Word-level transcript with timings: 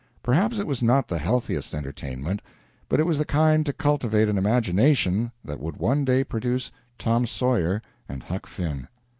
Perhaps 0.23 0.57
it 0.57 0.65
was 0.65 0.81
not 0.81 1.07
the 1.07 1.19
healthiest 1.19 1.75
entertainment, 1.75 2.41
but 2.89 2.99
it 2.99 3.05
was 3.05 3.19
the 3.19 3.23
kind 3.23 3.63
to 3.67 3.71
cultivate 3.71 4.29
an 4.29 4.37
imagination 4.39 5.31
that 5.45 5.59
would 5.59 5.77
one 5.77 6.03
day 6.03 6.23
produce 6.23 6.71
"Tom 6.97 7.27
Sawyer" 7.27 7.83
and 8.09 8.23
"Huck 8.23 8.47
Finn." 8.47 8.87